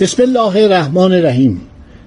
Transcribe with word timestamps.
بسم 0.00 0.22
الله 0.22 0.56
الرحمن 0.56 1.12
الرحیم. 1.12 1.60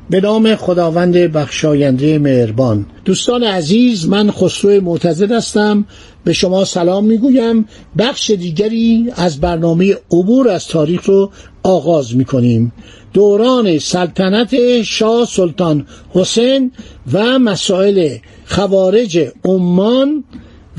به 0.10 0.22
نام 0.22 0.56
خداوند 0.56 1.18
بخشاینده 1.18 2.20
مهربان. 2.20 2.86
دوستان 3.06 3.44
عزیز 3.44 4.10
من 4.10 4.32
خسرو 4.32 4.82
معتزد 4.82 5.32
هستم. 5.32 5.86
به 6.24 6.34
شما 6.34 6.66
سلام 6.66 7.06
می‌گویم. 7.06 7.66
بخش 7.98 8.30
دیگری 8.30 9.12
از 9.16 9.40
برنامه 9.40 9.98
عبور 10.12 10.50
از 10.50 10.68
تاریخ 10.68 11.06
رو 11.06 11.32
آغاز 11.64 12.16
می‌کنیم. 12.16 12.74
دوران 13.14 13.80
سلطنت 13.80 14.82
شاه 14.82 15.26
سلطان 15.26 15.88
حسین 16.10 16.72
و 17.14 17.40
مسائل 17.40 18.18
خوارج 18.46 19.20
عمان 19.46 20.24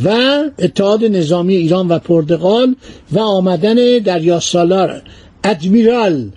و 0.05 0.09
اتحاد 0.59 1.05
نظامی 1.05 1.55
ایران 1.57 1.89
و 1.89 1.99
پرتغال 1.99 2.75
و 3.13 3.19
آمدن 3.19 3.99
دریاسالار 3.99 5.03
ادمیرال 5.45 6.31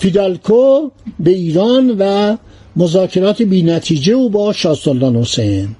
فیدالکو 0.00 0.90
به 1.18 1.30
ایران 1.30 1.96
و 1.98 2.36
مذاکرات 2.76 3.42
بی 3.42 3.62
نتیجه 3.62 4.12
او 4.12 4.30
با 4.30 4.52
شاه 4.52 4.74
سلطان 4.74 5.16
حسین. 5.16 5.76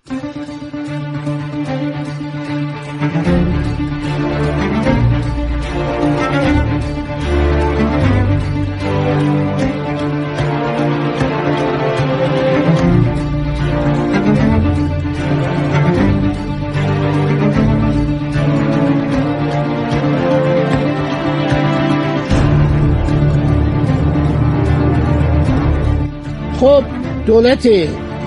خب 26.61 26.83
دولت 27.27 27.69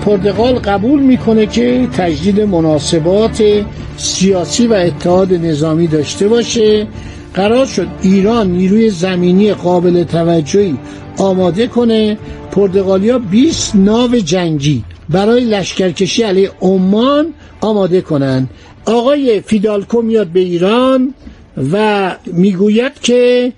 پرتغال 0.04 0.54
قبول 0.54 1.00
می‌کنه 1.00 1.46
که 1.46 1.88
تجدید 1.96 2.40
مناسبات 2.40 3.42
سیاسی 3.96 4.66
و 4.66 4.72
اتحاد 4.72 5.34
نظامی 5.34 5.86
داشته 5.86 6.28
باشه. 6.28 6.86
قرار 7.34 7.66
شد 7.66 7.86
ایران 8.02 8.50
نیروی 8.50 8.90
زمینی 8.90 9.52
قابل 9.52 10.04
توجهی 10.04 10.76
آماده 11.18 11.66
کنه. 11.66 12.18
پرتغالیا 12.50 13.18
20 13.18 13.76
ناو 13.76 14.16
جنگی 14.16 14.84
برای 15.08 15.44
لشکرکشی 15.44 16.22
علیه 16.22 16.50
عمان 16.60 17.26
آماده 17.60 18.00
کنند. 18.00 18.50
آقای 18.84 19.40
فیدالکو 19.40 20.02
میاد 20.02 20.26
به 20.26 20.40
ایران 20.40 21.14
و 21.72 22.16
می‌گوید 22.26 22.92
که 23.02 23.52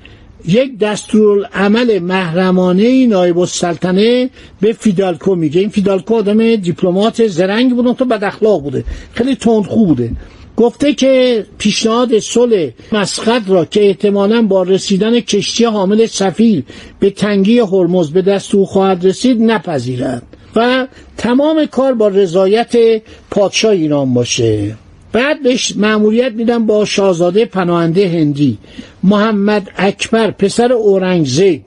یک 0.48 0.78
دستورالعمل 0.78 1.98
محرمانه 1.98 3.07
نایب 3.07 3.39
السلطنه 3.39 4.30
به 4.61 4.73
فیدالگو 4.73 5.34
میگه. 5.34 5.61
این 5.61 5.68
فیدالگو 5.68 6.14
آدم 6.14 6.57
دیپلمات 6.57 7.27
زرنگ 7.27 7.74
بود 7.74 7.96
تو 7.96 8.05
بد 8.05 8.24
اخلاق 8.24 8.62
بوده. 8.62 8.84
خیلی 9.14 9.34
تندخو 9.36 9.86
بوده. 9.86 10.11
گفته 10.57 10.95
که 10.95 11.46
پیشنهاد 11.58 12.18
صلح 12.18 12.70
مسقط 12.92 13.42
را 13.48 13.64
که 13.64 13.86
احتمالا 13.86 14.42
با 14.42 14.62
رسیدن 14.62 15.20
کشتی 15.20 15.64
حامل 15.64 16.07
سفیر 16.07 16.64
به 17.01 17.11
تنگی 17.11 17.58
هرمز 17.58 18.11
به 18.11 18.23
دست 18.23 18.55
او 18.55 18.67
خواهد 18.67 19.07
رسید 19.07 19.42
نپذیرد. 19.42 20.23
و 20.57 20.86
تمام 21.17 21.67
کار 21.67 21.95
با 21.95 22.08
رضایت 22.08 23.02
پادشاه 23.30 23.73
ایران 23.73 24.14
باشه. 24.14 24.77
بعد 25.12 25.42
بهش 25.42 25.77
مأموریت 25.77 26.33
میده 26.33 26.67
با 26.67 26.84
شاهزاده 26.84 27.44
پناهنده 27.44 28.08
هندی 28.08 28.58
محمد 29.02 29.70
اکبر 29.77 30.30
پسر 30.30 30.72
اورنگزیب 30.72 31.62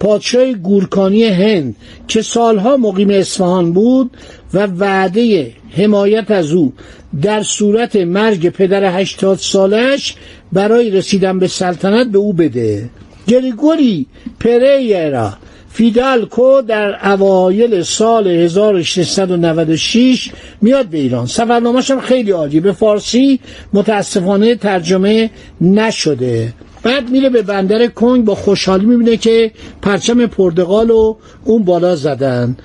پادشاه 0.00 0.52
گورکانی 0.52 1.24
هند 1.24 1.76
که 2.08 2.22
سالها 2.22 2.76
مقیم 2.76 3.10
اصفهان 3.10 3.72
بود 3.72 4.10
و 4.54 4.66
وعده 4.66 5.52
حمایت 5.76 6.30
از 6.30 6.52
او 6.52 6.72
در 7.22 7.42
صورت 7.42 7.96
مرگ 7.96 8.48
پدر 8.48 9.00
هشتاد 9.00 9.38
سالش 9.38 10.14
برای 10.52 10.90
رسیدن 10.90 11.38
به 11.38 11.46
سلطنت 11.48 12.06
به 12.06 12.18
او 12.18 12.32
بده. 12.32 12.90
گریگوری 13.26 14.06
پریرا. 14.40 15.32
فیدالکو 15.72 16.62
در 16.62 17.12
اوایل 17.12 17.82
سال 17.82 18.26
1696 18.26 20.30
میاد 20.60 20.86
به 20.86 20.98
ایران. 20.98 21.26
سفرنامه‌ش 21.26 21.90
هم 21.90 22.00
خیلی 22.00 22.30
عالی. 22.30 22.60
به 22.60 22.72
فارسی 22.72 23.40
متاسفانه 23.72 24.54
ترجمه 24.54 25.30
نشده. 25.60 26.52
بعد 26.82 27.10
میره 27.10 27.28
به 27.28 27.42
بندر 27.42 27.86
کنگ 27.86 28.24
با 28.24 28.34
خوشحالی 28.34 28.86
می‌بینه 28.86 29.16
که 29.16 29.52
پرچم 29.82 30.26
پرتغال 30.26 30.90
و 30.90 31.16
اون 31.44 31.64
بالا 31.64 31.96
زدن. 31.96 32.56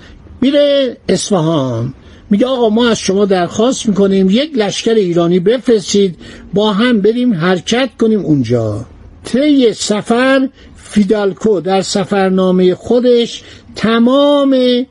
میره 0.41 0.97
اصفهان. 1.09 1.93
میگه 2.29 2.45
آقا 2.45 2.69
ما 2.69 2.89
از 2.89 2.99
شما 2.99 3.25
درخواست 3.25 3.89
می‌کنیم 3.89 4.29
یک 4.29 4.51
لشکر 4.55 4.93
ایرانی 4.93 5.39
بفرستید 5.39 6.15
با 6.53 6.73
هم 6.73 7.01
بریم 7.01 7.33
حرکت 7.33 7.89
کنیم 7.99 8.19
اونجا. 8.19 8.85
طی 9.23 9.73
سفر 9.73 10.49
فیدالکو 10.87 11.61
در 11.61 11.81
سفرنامه 11.81 12.75
خودش 12.75 13.43
تمام 13.75 14.85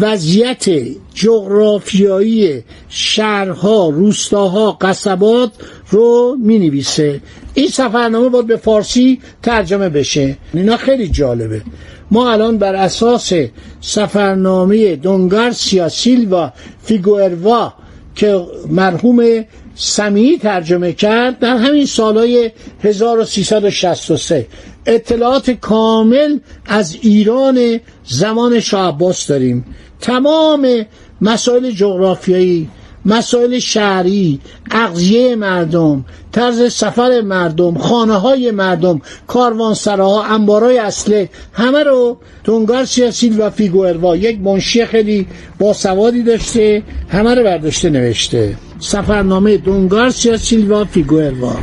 وضعیت 0.00 0.64
جغرافیایی 1.14 2.62
شهرها 2.88 3.88
روستاها 3.88 4.72
قصبات 4.72 5.50
رو 5.90 6.36
می 6.40 6.58
نویسه 6.58 7.20
این 7.54 7.68
سفرنامه 7.68 8.28
باید 8.28 8.46
به 8.46 8.56
فارسی 8.56 9.20
ترجمه 9.42 9.88
بشه. 9.88 10.36
اینا 10.54 10.76
خیلی 10.76 11.08
جالبه. 11.08 11.62
ما 12.10 12.32
الان 12.32 12.58
بر 12.58 12.74
اساس 12.74 13.32
سفرنامه 13.80 14.96
دونگارسیا 14.96 15.88
سیلوا 15.88 16.52
فیگوئروا 16.84 17.72
که 18.14 18.40
مرحوم 18.68 19.44
سمیعی 19.74 20.38
ترجمه 20.38 20.92
کرد 20.92 21.38
در 21.38 21.56
همین 21.56 21.86
سالهای 21.86 22.50
1363 22.82 24.46
اطلاعات 24.86 25.50
کامل 25.50 26.38
از 26.66 26.96
ایران 27.02 27.80
زمان 28.04 28.60
شاه 28.60 28.88
عباس 28.88 29.26
داریم. 29.26 29.64
تمام 30.00 30.86
مسائل 31.20 31.70
جغرافیایی 31.70 32.68
مسائل 33.06 33.58
شهری 33.58 34.40
اغذیه 34.70 35.36
مردم 35.36 36.04
طرز 36.32 36.72
سفر 36.72 37.20
مردم 37.20 37.78
خانه 37.78 38.14
های 38.14 38.50
مردم 38.50 39.00
کاروانسراها 39.26 40.24
انبارای 40.24 40.78
اصله 40.78 41.28
همه 41.52 41.82
رو 41.82 42.16
دونگار 42.44 42.84
سیاسیل 42.84 43.40
و 43.40 43.50
فیگوئروا 43.50 44.16
یک 44.16 44.40
منشی 44.40 44.84
خیلی 44.84 45.26
باسوادی 45.58 46.22
داشته 46.22 46.82
همه 47.08 47.34
رو 47.34 47.44
برداشته 47.44 47.90
نوشته. 47.90 48.56
سفرنامه 48.84 49.56
دونگار 49.56 50.10
سیاسیل 50.10 50.70
و 50.70 50.84
فیگوئروا. 50.84 51.56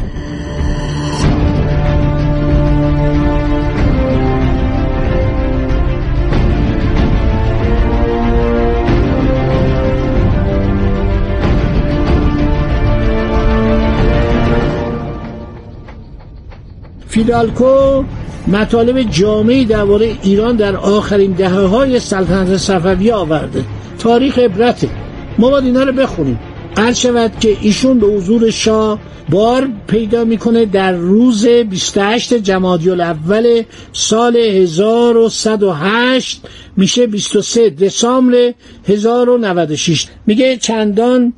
فیدالگو 17.08 18.04
مطالب 18.48 19.01
جامعی 19.01 19.66
درباره 19.66 20.16
ایران 20.24 20.56
در 20.56 20.75
آخرین 20.75 21.31
دهه 21.31 21.50
های 21.50 22.00
سلطنت 22.00 22.57
صفویه 22.57 23.13
آورده. 23.13 23.63
تاریخ 24.00 24.40
عبرته. 24.40 24.90
ما 25.38 25.50
باید 25.50 25.66
اینا 25.66 25.84
رو 25.84 25.92
بخونیم. 25.92 26.40
هر 26.78 26.94
شود 26.94 27.32
که 27.40 27.58
ایشون 27.62 28.00
به 28.00 28.08
حضور 28.08 28.50
شاه 28.50 29.00
بار 29.30 29.70
پیدا 29.88 30.24
می‌کنه 30.24 30.66
در 30.66 30.92
روز 30.92 31.48
28 31.48 32.34
جمادی 32.34 32.90
الاول 32.90 33.64
سال 33.94 34.38
1108 34.38 36.42
میشه 36.78 37.08
23 37.08 37.70
دسامبر 37.70 38.54
1096 38.88 40.08
میگه 40.28 40.58
چندان 40.58 41.34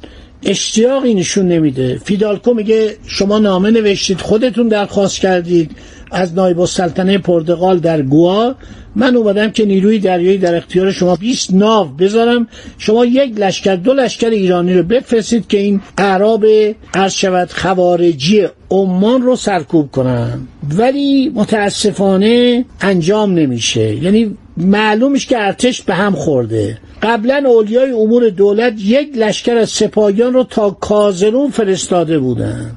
اشتیاقی 0.45 1.13
نشون 1.13 1.47
نمیده. 1.47 2.01
فیدالگو 2.05 2.53
میگه 2.53 2.97
شما 3.07 3.39
نامه 3.39 3.71
نوشتید 3.71 4.21
خودتون 4.21 4.67
درخواست 4.67 5.19
کردید 5.19 5.71
از 6.11 6.33
نایب 6.33 6.59
السلطنه 6.59 7.17
پرتغال 7.17 7.79
در 7.79 8.01
گوا. 8.01 8.55
من 8.95 9.15
اومدم 9.15 9.51
که 9.51 9.65
نیروی 9.65 9.99
دریایی 9.99 10.37
در 10.37 10.55
اختیار 10.55 10.91
شما 10.91 11.15
20 11.15 11.53
ناو 11.53 11.87
بذارم. 11.87 12.47
شما 12.77 13.05
یک 13.05 13.33
لشکر 13.37 13.75
دو 13.75 13.93
لشکر 13.93 14.29
ایرانی 14.29 14.73
رو 14.73 14.83
بفرستید 14.83 15.47
که 15.47 15.57
این 15.57 15.81
اعراب 15.97 16.45
عرض 16.93 17.13
شود 17.13 17.51
خوارجی 17.51 18.47
عمان 18.71 19.21
رو 19.21 19.35
سرکوب 19.35 19.91
کنن. 19.91 20.47
ولی 20.77 21.31
متاسفانه 21.35 22.65
انجام 22.81 23.33
نمیشه. 23.33 23.95
یعنی 23.95 24.37
معلومش 24.57 25.27
که 25.27 25.37
ارتش 25.39 25.81
به 25.81 25.93
هم 25.93 26.15
خورده. 26.15 26.77
قبلا 27.03 27.43
اولیای 27.45 27.91
امور 27.91 28.29
دولت 28.29 28.73
یک 28.77 29.17
لشکر 29.17 29.57
از 29.57 29.69
سپاهیان 29.69 30.33
رو 30.33 30.43
تا 30.43 30.69
کازرون 30.69 31.49
فرستاده 31.51 32.19
بودن. 32.19 32.71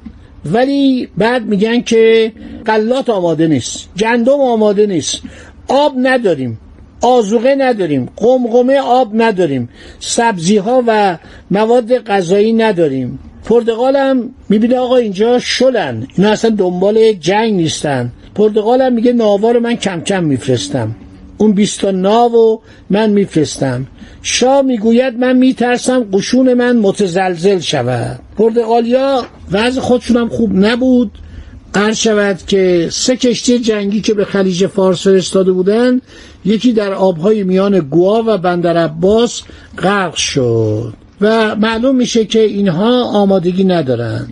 ولی 0.52 1.08
بعد 1.16 1.46
میگن 1.46 1.80
که 1.80 2.32
قلات 2.64 3.10
آماده 3.10 3.46
نیست. 3.46 3.88
گندم 3.98 4.40
آماده 4.40 4.86
نیست. 4.86 5.22
آب 5.68 5.92
نداریم 5.98 6.58
آزوقه 7.00 7.54
نداریم 7.58 8.08
قمقمه 8.16 8.78
آب 8.78 9.10
نداریم 9.14 9.68
سبزی 10.00 10.56
ها 10.56 10.84
و 10.86 11.18
مواد 11.50 11.98
غذایی 11.98 12.52
نداریم. 12.52 13.18
پرتغال 13.44 13.96
هم 13.96 14.30
می‌بینه 14.48 14.76
آقا 14.76 14.96
اینجا 14.96 15.38
شلن 15.38 16.06
اینا 16.16 16.30
اصلا 16.30 16.50
دنبال 16.50 17.12
جنگ 17.12 17.54
نیستن. 17.54 18.12
پرتغال 18.34 18.82
هم 18.82 18.92
میگه 18.92 19.12
ناوار 19.12 19.58
من 19.58 19.76
کم 19.76 20.00
کم 20.00 20.24
میفرستم. 20.24 20.94
اون 21.38 21.52
بیستا 21.52 21.90
ناو 21.90 22.60
من 22.90 23.10
میفرستم. 23.10 23.86
شاه 24.22 24.62
می‌گوید 24.62 25.18
من 25.18 25.36
میترسم 25.36 26.06
قشون 26.12 26.54
من 26.54 26.76
متزلزل 26.76 27.58
شود. 27.58 28.20
پرتغالیا 28.38 29.24
وضع 29.52 29.80
خودشون 29.80 30.16
هم 30.16 30.28
خوب 30.28 30.50
نبود. 30.54 31.10
عرض 31.76 31.96
شود 31.96 32.38
که 32.46 32.88
سه 32.92 33.16
کشتی 33.16 33.58
جنگی 33.58 34.00
که 34.00 34.14
به 34.14 34.24
خلیج 34.24 34.66
فارس 34.66 35.02
فرستاده 35.02 35.52
بودند 35.52 36.02
یکی 36.44 36.72
در 36.72 36.92
آبهای 36.92 37.42
میان 37.42 37.78
گوا 37.78 38.24
و 38.26 38.38
بندر 38.38 38.76
عباس 38.76 39.42
غرق 39.78 40.14
شد 40.14 40.94
و 41.20 41.56
معلوم 41.56 41.96
میشه 41.96 42.24
که 42.24 42.40
اینها 42.40 43.04
آمادگی 43.04 43.64
ندارن 43.64 44.28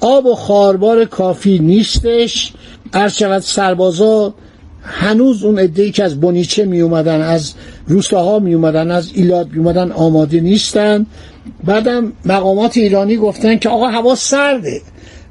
آب 0.00 0.26
و 0.26 0.34
خاربار 0.34 1.04
کافی 1.04 1.58
نیستش. 1.58 2.52
عرض 2.92 3.14
شود 3.16 3.42
سربازا 3.42 4.34
هنوز 4.82 5.44
اون 5.44 5.58
ادهی 5.58 5.90
که 5.90 6.04
از 6.04 6.20
بونیچه 6.20 6.64
می 6.64 6.80
اومدن 6.80 7.20
از 7.20 7.54
روستاها 7.86 8.38
می 8.38 8.54
اومدن 8.54 8.90
از 8.90 9.10
ایلاد 9.14 9.50
می 9.52 9.58
اومدن 9.58 9.92
آماده 9.92 10.40
نیستن. 10.40 11.06
بعدم 11.64 12.12
مقامات 12.24 12.76
ایرانی 12.76 13.16
گفتن 13.16 13.58
که 13.58 13.68
آقا 13.68 13.88
هوا 13.88 14.14
سرده 14.14 14.80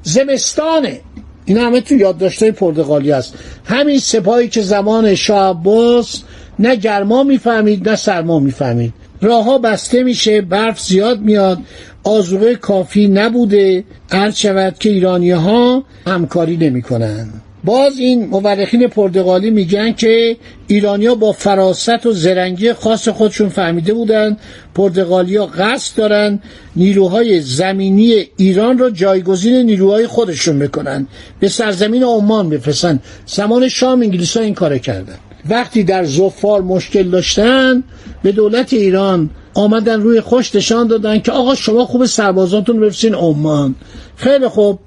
زمستانه. 0.02 1.00
این 1.44 1.58
همه 1.58 1.80
تو 1.80 1.94
یادداشتای 1.94 2.52
پرتغالی 2.52 3.12
است 3.12 3.34
همین 3.64 3.98
سپاهی 3.98 4.48
که 4.48 4.62
زمان 4.62 5.14
شاه 5.14 5.50
عباس 5.50 6.22
نه 6.58 6.76
گرما 6.76 7.22
می‌فهمید 7.22 7.88
نه 7.88 7.96
سرما 7.96 8.38
می‌فهمید. 8.38 8.94
راهها 9.20 9.58
بسته 9.58 10.02
میشه 10.02 10.40
برف 10.40 10.80
زیاد 10.80 11.20
میاد 11.20 11.58
آزوقه 12.04 12.54
کافی 12.54 13.08
نبوده 13.08 13.84
عرض 14.10 14.36
شود 14.36 14.78
که 14.78 14.90
ایرانی 14.90 15.30
ها 15.30 15.84
همکاری 16.06 16.56
نمی‌کنن. 16.56 17.28
باز 17.64 17.98
این 17.98 18.26
مورخین 18.26 18.88
پرتغالی 18.88 19.50
میگن 19.50 19.92
که 19.92 20.36
ایرانیا 20.66 21.14
با 21.14 21.32
فراست 21.32 22.06
و 22.06 22.12
زرنگی 22.12 22.72
خاص 22.72 23.08
خودشون 23.08 23.48
فهمیده 23.48 23.94
بودن. 23.94 24.36
پرتغالیا 24.74 25.46
قصد 25.46 25.96
دارن 25.96 26.40
نیروهای 26.76 27.40
زمینی 27.40 28.24
ایران 28.36 28.78
را 28.78 28.90
جایگزین 28.90 29.54
نیروهای 29.54 30.06
خودشون 30.06 30.58
بکنن. 30.58 31.06
به 31.40 31.48
سرزمین 31.48 32.02
عمان 32.02 32.50
بفرستن. 32.50 33.00
زمان 33.26 33.68
شام 33.68 34.00
انگلیس 34.00 34.36
ها 34.36 34.42
این 34.42 34.54
کار 34.54 34.78
کردن. 34.78 35.16
وقتی 35.48 35.82
در 35.84 36.04
زفار 36.04 36.62
مشکل 36.62 37.02
داشتن 37.02 37.82
به 38.22 38.32
دولت 38.32 38.72
ایران 38.72 39.30
آمدن 39.54 40.00
روی 40.00 40.20
خوش 40.20 40.54
نشان 40.54 40.86
دادن 40.86 41.18
که 41.18 41.32
آقا 41.32 41.54
شما 41.54 41.84
خوب 41.84 42.04
سربازاتون 42.06 42.80
بفرستین 42.80 43.14
عمان. 43.14 43.74
خیلی 44.16 44.48
خوب. 44.48 44.78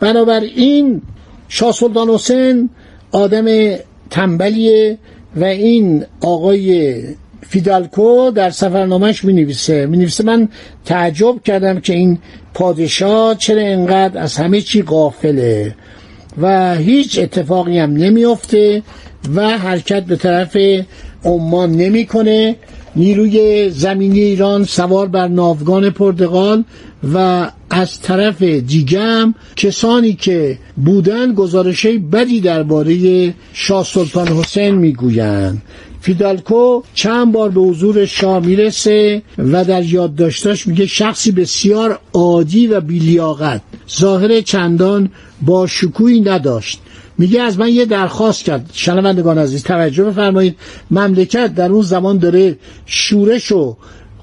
بنابراین 0.00 1.02
شاه 1.48 1.72
سلطان 1.72 2.08
حسین 2.08 2.70
آدم 3.12 3.76
تنبلیه 4.10 4.98
و 5.36 5.44
این 5.44 6.04
آقای 6.20 7.02
فیدالکو 7.40 8.30
در 8.30 8.50
سفرنامهش 8.50 9.24
می 9.24 9.32
نویسه 9.32 9.86
می 9.86 9.96
نویسه 9.96 10.24
من 10.24 10.48
تعجب 10.84 11.42
کردم 11.44 11.80
که 11.80 11.92
این 11.92 12.18
پادشاه 12.54 13.34
چرا 13.34 13.62
انقدر 13.62 14.18
از 14.18 14.36
همه 14.36 14.60
چی 14.60 14.82
غافله 14.82 15.74
و 16.40 16.74
هیچ 16.74 17.18
اتفاقی 17.18 17.78
هم 17.78 17.92
نمیافته 17.92 18.82
و 19.34 19.58
حرکت 19.58 20.02
به 20.02 20.16
طرف 20.16 20.56
عمان 21.24 21.72
نمی‌کنه. 21.72 22.56
نیروی 22.96 23.70
زمینی 23.70 24.20
ایران 24.20 24.64
سوار 24.64 25.06
بر 25.06 25.28
ناوگان 25.28 25.90
پرتغال 25.90 26.64
و 27.14 27.50
از 27.70 28.00
طرف 28.00 28.42
دیگم 28.42 29.34
کسانی 29.56 30.12
که 30.12 30.58
بودن 30.84 31.34
گزارشه 31.34 31.98
بدی 31.98 32.40
درباره 32.40 33.34
شاه 33.52 33.84
سلطان 33.84 34.28
حسین 34.28 34.74
می‌گویند. 34.74 35.62
فیدالکو 36.06 36.82
چند 36.94 37.32
بار 37.32 37.50
به 37.50 37.60
حضور 37.60 38.06
شاه 38.06 38.46
می‌رسه 38.46 39.22
و 39.38 39.64
در 39.64 39.82
یادداشتاش 39.82 40.66
میگه 40.66 40.86
شخصی 40.86 41.32
بسیار 41.32 41.98
عادی 42.12 42.66
و 42.66 42.80
بیلیاقت. 42.80 43.60
ظاهر 43.98 44.40
چندان 44.40 45.10
با 45.42 45.66
شکوهی 45.66 46.20
نداشت. 46.20 46.80
میگه 47.18 47.42
از 47.42 47.58
من 47.58 47.68
یه 47.68 47.84
درخواست 47.84 48.44
کرد. 48.44 48.70
شنوندگان 48.72 49.38
عزیز 49.38 49.62
توجه 49.62 50.04
بفرمایید. 50.04 50.56
مملکت 50.90 51.54
در 51.54 51.72
اون 51.72 51.82
زمان 51.82 52.18
داره 52.18 52.58
شورش 52.86 53.52
و 53.52 53.76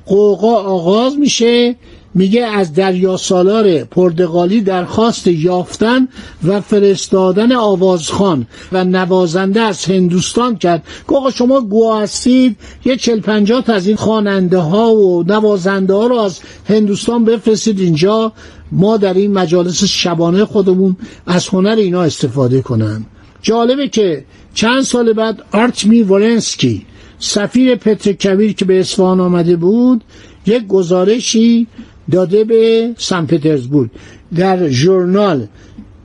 قوقا 0.05 0.55
آغاز 0.55 1.17
میشه. 1.17 1.75
میگه 2.13 2.45
از 2.45 2.73
دریا 2.73 3.17
سالار 3.17 3.83
پرتغالی 3.83 4.61
درخواست 4.61 5.27
یافتن 5.27 6.07
و 6.43 6.61
فرستادن 6.61 7.51
آوازخان 7.51 8.47
و 8.71 8.83
نوازنده 8.83 9.61
از 9.61 9.85
هندوستان 9.85 10.57
کرد. 10.57 10.83
که 11.09 11.15
شما 11.35 11.61
گوا 11.61 11.99
هستید 11.99 12.57
یه 12.85 12.95
چل 12.95 13.19
پنجاه 13.19 13.63
از 13.67 13.87
این 13.87 13.95
خواننده 13.95 14.57
ها 14.57 14.95
و 14.95 15.23
نوازنده 15.27 15.93
ها 15.93 16.07
رو 16.07 16.15
از 16.15 16.39
هندوستان 16.69 17.25
بفرستید 17.25 17.79
اینجا. 17.79 18.31
ما 18.71 18.97
در 18.97 19.13
این 19.13 19.33
مجالس 19.33 19.83
شبانه 19.83 20.45
خودمون 20.45 20.97
از 21.27 21.47
هنر 21.47 21.75
اینا 21.75 22.01
استفاده 22.01 22.61
کنن. 22.61 23.05
جالبه 23.41 23.87
که 23.87 24.25
چند 24.53 24.81
سال 24.81 25.13
بعد 25.13 25.43
آرتمی 25.51 26.01
ورنسکی 26.01 26.85
سفیر 27.19 27.75
پتر 27.75 28.11
کبیر 28.11 28.53
که 28.53 28.65
به 28.65 28.79
اصفهان 28.79 29.19
آمده 29.19 29.55
بود 29.55 30.03
یک 30.45 30.67
گزارشی 30.67 31.67
داده 32.11 32.43
به 32.43 32.89
سن 32.97 33.25
پترزبورگ 33.25 33.89
در 34.35 34.69
ژورنال 34.69 35.47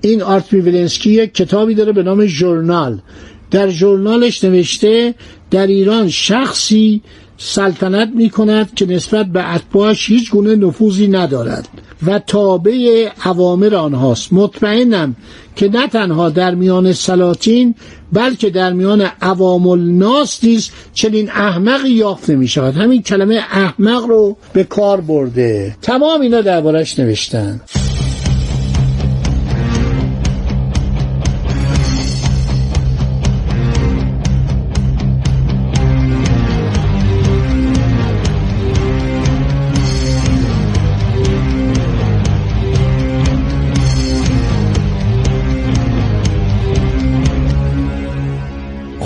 این 0.01 0.23
آرتمی 0.23 0.61
ولنسکی 0.61 1.11
یک 1.11 1.35
کتابی 1.35 1.75
داره 1.75 1.93
به 1.93 2.03
نام 2.03 2.27
ژورنال. 2.27 2.99
در 3.51 3.69
ژورنالش 3.69 4.45
نوشته 4.45 5.15
در 5.51 5.67
ایران 5.67 6.09
شخصی 6.09 7.03
سلطنت 7.39 8.09
می 8.15 8.31
کند 8.31 8.75
که 8.75 8.87
نسبت 8.87 9.27
به 9.27 9.55
اتباعش 9.55 10.09
هیچ 10.09 10.31
گونه 10.31 10.57
نفوذی 10.57 11.09
ندارد 11.09 11.69
و 12.07 12.19
تابع 12.19 13.09
عوامر 13.25 13.75
آنهاست. 13.75 14.33
مطمئنم 14.33 15.17
که 15.57 15.69
نه 15.69 15.89
تنها 15.89 16.31
در 16.31 16.55
میان 16.55 16.93
سلاطین 16.93 17.75
بلکه 18.13 18.51
در 18.51 18.73
میان 18.73 19.11
عوام 19.23 19.69
الناس 19.69 20.45
نیز 20.45 20.71
چنین 20.95 21.31
احمقی 21.31 21.91
یافت 21.91 22.31
نمی 22.31 22.49
شود 22.49 22.77
همین 22.77 23.03
کلمه 23.03 23.35
احمق 23.35 24.05
رو 24.05 24.37
به 24.53 24.65
کار 24.65 25.01
برده. 25.01 25.77
تمام 25.83 26.21
اینا 26.21 26.41
دربارش 26.41 26.99
نوشتن. 26.99 27.61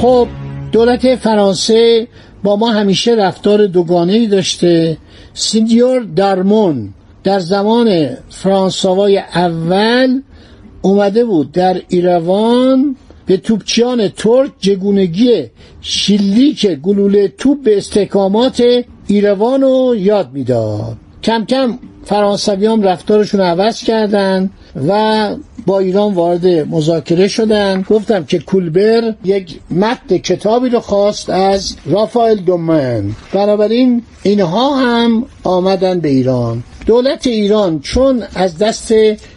خب 0.02 0.28
دولت 0.73 1.16
فرانسه 1.16 2.09
با 2.42 2.56
ما 2.56 2.73
همیشه 2.73 3.14
رفتار 3.14 3.66
دوگانه 3.66 4.26
داشته. 4.26 4.99
سیدیور 5.35 6.00
دارمون 6.00 6.88
در 7.25 7.38
زمان 7.38 8.09
فرانسوای 8.30 9.18
اول 9.18 10.21
اومده 10.82 11.25
بود 11.25 11.52
در 11.52 11.82
ایروان 11.88 12.97
به 13.26 13.37
توپچیان 13.37 14.09
ترک 14.09 14.50
جگونگی 14.61 15.44
شلیک 15.80 16.66
گلوله 16.66 17.28
توپ 17.28 17.62
به 17.62 17.76
استحکامات 17.78 18.62
ایروان 19.06 19.61
رو 19.61 19.94
یاد 19.97 20.32
می‌داد. 20.32 20.97
کم 21.23 21.44
کم 21.44 21.78
فرانسوی 22.04 22.66
هم 22.66 22.82
رفتارشون 22.82 23.40
عوض 23.40 23.82
کردن 23.82 24.50
و 24.88 25.35
با 25.66 25.78
ایران 25.78 26.14
وارد 26.14 26.47
مذاکره 26.47 27.28
شدن. 27.28 27.82
گفتم 27.82 28.25
که 28.25 28.38
کولبر 28.38 29.14
یک 29.25 29.61
متن 29.71 30.18
کتابی 30.18 30.68
رو 30.68 30.80
خواست 30.80 31.30
از 31.30 31.76
رافائل 31.87 32.37
دومن. 32.37 33.04
بنابراین 33.32 34.02
اینها 34.23 34.76
هم 34.76 35.26
آمدن 35.44 36.00
به 36.00 36.09
ایران. 36.09 36.62
دولت 36.87 37.26
ایران 37.26 37.80
چون 37.80 38.23
از 38.35 38.59
دست 38.59 38.94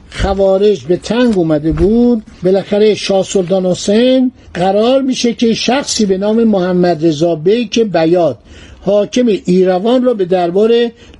خوارج 0.10 0.86
به 0.86 0.98
تنگ 0.98 1.38
اومده 1.38 1.72
بود 1.72 2.24
بالاخره 2.44 2.96
شاه 2.96 3.24
سلطان 3.24 3.66
حسین 3.66 4.32
قرار 4.54 5.02
میشه 5.02 5.34
که 5.34 5.54
شخصی 5.54 6.06
به 6.06 6.18
نام 6.18 6.44
محمد 6.44 7.06
رضا 7.06 7.36
بیک 7.36 7.80
بیاد. 7.80 8.38
حاکم 8.86 9.28
ایروان 9.46 10.04
را 10.04 10.14
به 10.14 10.26
دربار 10.26 10.72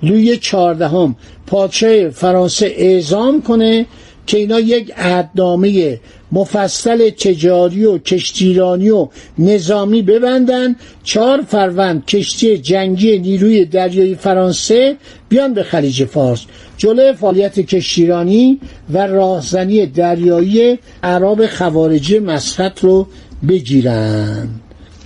لوی 0.04 0.38
چهاردهم 0.38 1.16
پادشاه 1.48 2.10
فرانسه 2.10 2.74
اعزام 2.78 3.42
کنه 3.42 3.86
که 4.28 4.38
اینا 4.38 4.60
یک 4.60 4.92
عهدنامه 4.98 6.00
مفصل 6.32 7.10
تجاری 7.10 7.86
و 7.86 7.98
کشتیرانی 7.98 8.90
و 8.90 9.08
نظامی 9.40 10.02
ببندن. 10.02 10.76
چهار 11.04 11.42
فروند 11.42 12.06
کشتی 12.06 12.58
جنگی 12.58 13.20
نیروی 13.20 13.66
دریایی 13.66 14.16
فرانسه 14.16 14.96
بیان 15.30 15.54
به 15.54 15.64
خلیج 15.64 16.06
فارس. 16.06 16.42
جلوی 16.78 17.14
فعالیت 17.14 17.60
کشتیرانی 17.60 18.60
و 18.94 19.08
راهزنی 19.08 19.86
دریایی 19.86 20.80
عرب 21.04 21.46
خوارجی 21.46 22.20
مسقط 22.20 22.84
رو 22.84 23.08
بگیرن. 23.48 24.50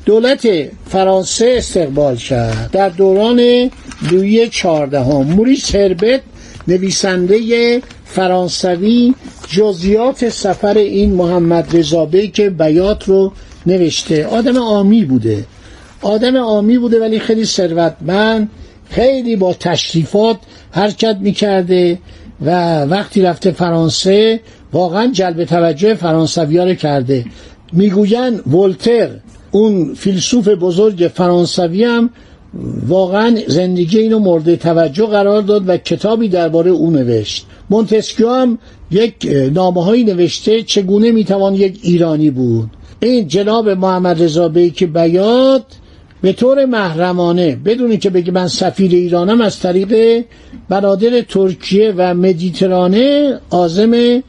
دولت 0.05 0.47
فرانسه 0.89 1.53
استقبال 1.57 2.15
کرد. 2.15 2.69
در 2.71 2.89
دوران 2.89 3.71
لویی 4.11 4.47
چهاردهم 4.47 5.21
موریس 5.21 5.75
هربت 5.75 6.21
نویسنده 6.67 7.81
فرانسوی 8.05 9.13
جزیات 9.47 10.29
سفر 10.29 10.77
این 10.77 11.13
محمد 11.13 11.77
رضابه 11.77 12.27
که 12.27 12.49
بیات 12.49 13.03
رو 13.03 13.31
نوشته. 13.65 14.25
آدم 14.25 14.57
آمی 14.57 15.05
بوده. 15.05 15.45
آدم 16.01 16.35
آمی 16.35 16.77
بوده 16.77 16.99
ولی 16.99 17.19
خیلی 17.19 17.45
ثروتمند 17.45 18.49
خیلی 18.89 19.35
با 19.35 19.53
تشریفات 19.53 20.37
حرکت 20.71 21.17
می‌کرده 21.21 21.99
و 22.45 22.81
وقتی 22.85 23.21
رفته 23.21 23.51
فرانسه 23.51 24.39
واقعا 24.73 25.11
جلب 25.11 25.43
توجه 25.43 25.93
فرانسوی 25.93 26.57
رو 26.57 26.73
کرده. 26.73 27.25
می‌گوین 27.73 28.39
ولتر 28.39 29.09
اون 29.51 29.93
فیلسوف 29.93 30.47
بزرگ 30.47 31.11
فرانسوی 31.15 31.83
هم 31.83 32.09
واقعا 32.87 33.37
زندگی 33.47 33.99
اینو 33.99 34.19
مورد 34.19 34.55
توجه 34.55 35.05
قرار 35.05 35.41
داد 35.41 35.69
و 35.69 35.77
کتابی 35.77 36.27
درباره 36.27 36.71
او 36.71 36.91
نوشت. 36.91 37.45
مونتسکیو 37.69 38.29
هم 38.29 38.57
یک 38.91 39.49
نامه 39.53 39.83
هایی 39.83 40.03
نوشته 40.03 40.63
چگونه 40.63 41.11
می‌توان 41.11 41.55
یک 41.55 41.79
ایرانی 41.81 42.29
بود. 42.29 42.69
این 42.99 43.27
جناب 43.27 43.69
محمد 43.69 44.23
رضا 44.23 44.49
بیک 44.49 44.83
بیاد 44.83 45.65
به 46.21 46.33
طور 46.33 46.65
محرمانه 46.65 47.55
بدونی 47.55 47.97
که 47.97 48.09
بگی 48.09 48.31
من 48.31 48.47
سفیر 48.47 48.91
ایرانم 48.91 49.41
از 49.41 49.59
طریق 49.59 50.23
برادر 50.69 51.21
ترکیه 51.21 51.93
و 51.97 52.13
مدیترانه 52.13 53.37
آزم 53.49 54.21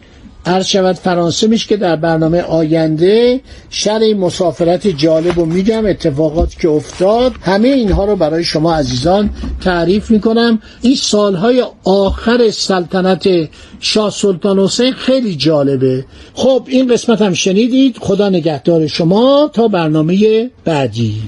عرض 0.47 0.66
شود 0.66 0.97
فرانسه 0.97 1.47
میشه 1.47 1.68
که 1.68 1.76
در 1.76 1.97
برنامه 1.97 2.42
آینده 2.42 3.40
شر 3.70 4.14
مسافرت 4.14 4.87
جالب 4.87 5.38
و 5.38 5.44
میگم 5.44 5.87
اتفاقاتی 5.87 6.56
که 6.61 6.68
افتاد 6.68 7.32
همه 7.42 7.68
اینها 7.68 8.04
رو 8.04 8.16
برای 8.16 8.44
شما 8.44 8.75
عزیزان 8.75 9.30
تعریف 9.64 10.11
می‌کنم. 10.11 10.59
این 10.82 10.97
سالهای 10.97 11.64
آخر 11.85 12.50
سلطنت 12.50 13.28
شاه 13.80 14.11
سلطان 14.11 14.59
حسین 14.59 14.92
خیلی 14.92 15.37
جالبه. 15.37 16.04
خب 16.35 16.64
این 16.66 16.92
قسمت 16.92 17.23
هم 17.23 17.35
شنیدید. 17.35 17.97
خدا 18.00 18.28
نگهدار 18.28 18.87
شما. 18.87 19.50
تا 19.52 19.68
برنامه 19.68 20.50
بعدی. 20.64 21.23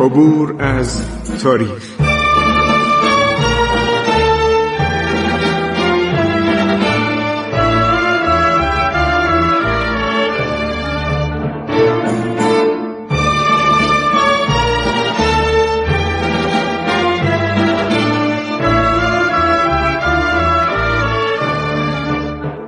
عبور 0.00 0.62
از 0.62 1.00
تاریخ. 1.42 1.95